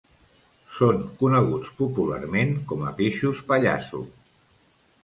[0.77, 4.05] Són coneguts, popularment, com a peixos pallasso.